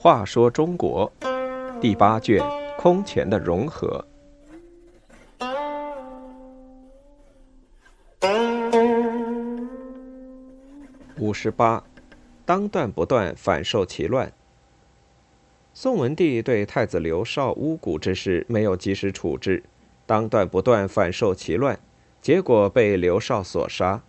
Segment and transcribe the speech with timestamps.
[0.00, 1.12] 话说中国
[1.80, 2.42] 第八卷
[2.78, 4.04] 空前的融合。
[11.18, 11.82] 五十八，
[12.46, 14.32] 当断不断，反受其乱。
[15.74, 19.62] 宋文帝对太子刘绍巫蛊之事没有及时处置，
[20.06, 21.78] 当断不断，反受其乱，
[22.20, 24.02] 结果被刘绍所杀。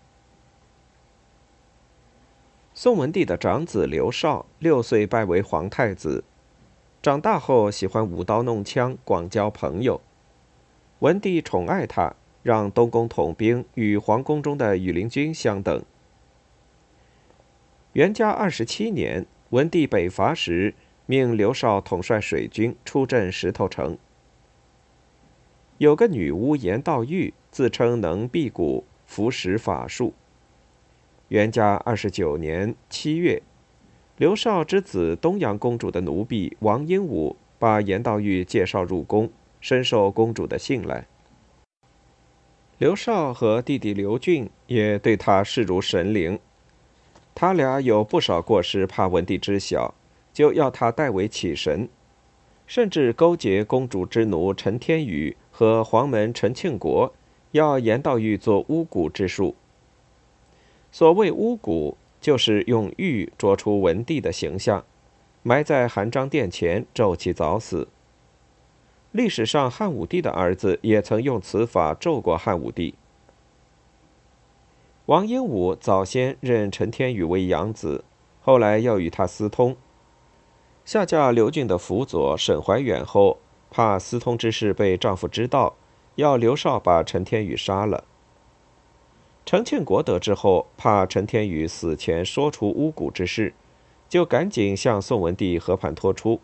[2.73, 6.23] 宋文帝的长子刘绍六岁拜为皇太子，
[7.02, 10.02] 长大后喜欢舞刀弄枪，广交朋友。
[11.00, 15.84] 文帝宠爱他，让东宫统兵与皇宫中的羽林军相等。
[17.94, 20.73] 元嘉二十七年，文帝北伐时，
[21.05, 23.98] 命刘绍统帅水军出镇石头城。
[25.79, 30.13] 有个女巫严道玉，自称能辟谷、服食法术。
[31.29, 33.41] 元嘉二十九年七月，
[34.17, 41.08] 刘绍之子东阳公主的奴婢王英武把严道玉介绍入宫，深受公主的信赖。
[42.77, 46.38] 刘绍和弟弟刘俊也对他视如神灵。
[47.33, 49.95] 他俩有不少过失，怕文帝知晓，
[50.33, 51.88] 就要他代为起神，
[52.70, 57.11] 甚至勾结公主之奴陈天宇和黄门陈庆国，
[57.52, 59.56] 要严道玉做巫蛊之术。
[60.92, 64.86] 所谓巫蛊，就是用玉捉出文帝的形象，
[65.42, 67.88] 埋在含章殿前，咒其早死。
[69.14, 72.94] 历史上，汉武帝的儿子也曾用此法咒过汉武帝。
[75.08, 78.04] 王英武早先认陈天宇为养子，
[78.42, 79.76] 后来要与他私通。
[80.90, 83.38] 下嫁刘俊的辅佐沈怀远后，
[83.70, 85.76] 怕私通之事被丈夫知道，
[86.16, 88.06] 要刘少把陈天宇杀了。
[89.45, 93.54] 陈庆国得知后，怕陈天宇死前说出巫蛊之事，
[94.10, 96.40] 就赶紧向宋文帝和盘托出。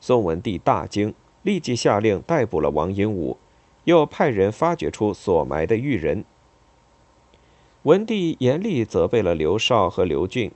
[0.00, 3.36] 宋文帝大惊，立即下令逮捕了王英武，
[3.84, 6.24] 又派人发掘出所埋的玉人。
[7.84, 10.50] 文帝严厉责备了刘少和刘俊，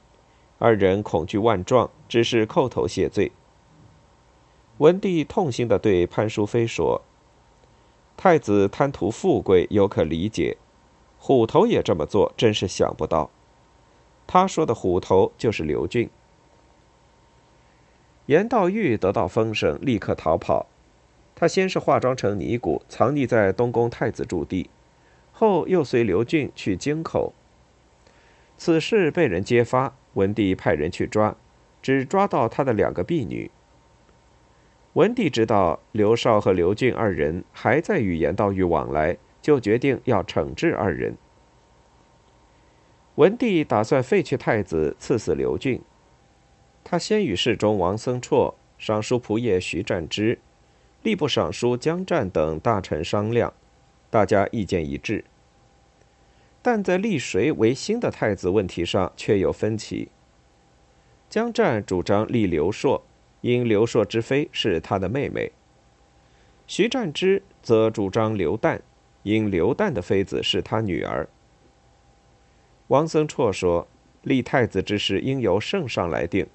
[0.59, 3.33] 二人恐惧万状，只是叩头谢罪。
[4.78, 7.03] 文帝痛心地对潘淑妃说
[8.17, 10.56] ：“太子贪图富贵，有可理解。”
[11.19, 13.31] 虎头也这么做，真是想不到。
[14.27, 16.09] 他说的虎头就是刘俊。
[18.27, 20.66] 严道玉得到风声，立刻逃跑。
[21.34, 24.71] 他先是化妆成尼姑，藏匿在东宫太子驻地，
[25.33, 27.34] 后又随刘俊去京口。
[28.56, 31.34] 此事被人揭发，文帝派人去抓，
[31.81, 33.50] 只抓到他的两个婢女。
[34.93, 39.16] 文帝知道刘绍和刘俊二人还在与严道玉往来。
[39.43, 41.16] 就决定要惩治二人。
[43.15, 45.81] 文帝打算废去太子，赐死刘俊。
[46.83, 50.41] 他先与侍中王僧绰、尚书仆射徐占之、
[51.04, 53.53] 吏部尚书江湛等大臣商量，
[54.10, 55.22] 大家意见一致。
[56.66, 60.09] 但在立谁为新的太子问题上却有分歧。
[61.31, 63.04] 江湛主张立刘硕，
[63.41, 65.53] 因刘硕之妃是他的妹妹；
[66.66, 68.81] 徐占之则主张刘旦。
[69.22, 71.28] 因刘旦的妃子是他女儿。
[72.88, 73.87] 王僧绰说
[74.22, 76.48] ：“立太子之事应由圣上来定，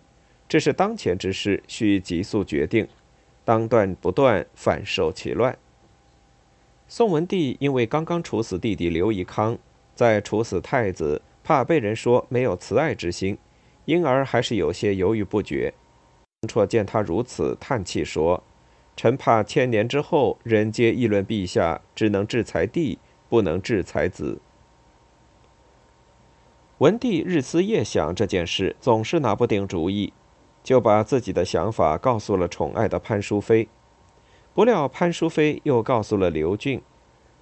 [0.50, 2.86] 这是当前之事，需急速决定，
[3.46, 5.58] 当断不断，反受其乱。”
[6.90, 9.58] 宋文帝因为刚刚处死弟弟刘义康，
[10.02, 13.38] 在处死太子，怕被人说没有慈爱之心，
[13.86, 15.72] 因而还是有些犹豫不决。
[16.48, 18.42] 绰见他如此，叹气说。
[18.98, 22.98] 臣怕千年之后，人皆议论陛下只能制裁帝，
[23.30, 24.42] 不能制裁子。
[26.80, 30.12] 文帝日思夜想这件事，总是拿不定主意，
[30.64, 33.68] 就把自己的想法告诉了宠爱的潘淑妃。
[34.56, 36.82] 不料潘淑妃又告诉了刘俊，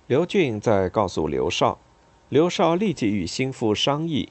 [0.08, 1.80] 刘俊再告诉刘绍，
[2.30, 4.30] 刘绍立即与心腹商议，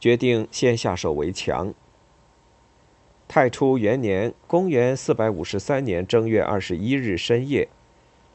[0.00, 1.72] 决定先下手为强。
[3.28, 7.68] 太初元年（公元453年）正月二十一日深夜，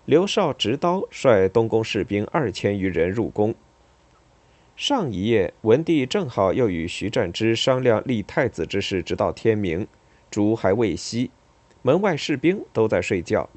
[0.06, 3.54] 刘绍执刀率东宫士兵二千余人入宫。
[4.78, 9.86] 上一夜，文帝正好又与徐占之商量立太子之事，直到天明，
[10.30, 11.30] 烛还未熄，
[11.81, 13.50] 门外士兵都在睡觉。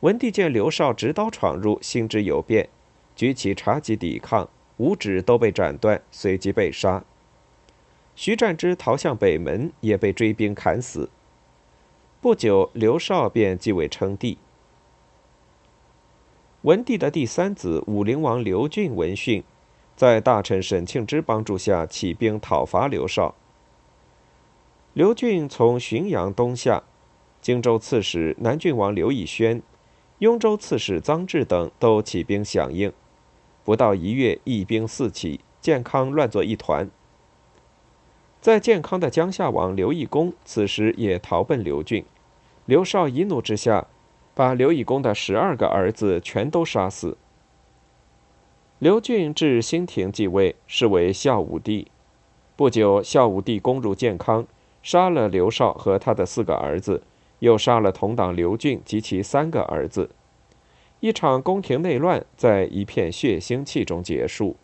[0.00, 2.68] 文帝见刘绍执刀闯入，心知有变，
[3.18, 7.02] 举起茶几抵抗，五指都被斩断，随即被杀。
[8.14, 11.10] 徐占之逃向北门，也被追兵砍死。
[12.20, 14.38] 不久，刘绍便继位称帝。
[16.62, 19.42] 文帝的第三子武陵王刘俊闻讯，
[19.96, 23.34] 在大臣沈庆之帮助下起兵讨伐刘绍。
[24.92, 26.84] 刘俊从浔阳东下，
[27.42, 29.60] 荆州刺史南郡王刘义轩、
[30.18, 32.92] 雍州刺史臧质等都起兵响应。
[33.68, 36.88] 不到一月，义兵四起，建康乱作一团。
[38.40, 42.02] 在建康的江夏王刘义恭此时也逃奔刘郡，
[42.64, 43.86] 刘绍一怒之下。
[44.34, 47.18] 把刘义恭的十二个儿子全都杀死。
[48.78, 51.88] 刘俊至新亭继位，是为孝武帝。
[52.56, 54.46] 不久，孝武帝攻入建康，
[54.82, 57.02] 杀了刘绍和他的四个儿子，
[57.40, 60.08] 又杀了同党刘俊及其三个儿子。
[61.00, 64.56] 一场宫廷内乱在一片血腥气中结束。